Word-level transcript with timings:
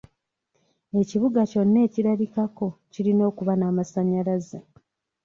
Ekibuga 1.01 1.39
kyonna 1.51 1.79
ekirabikako 1.87 2.67
kirina 2.91 3.23
okuba 3.31 3.53
n'amasanyalaze. 3.57 4.59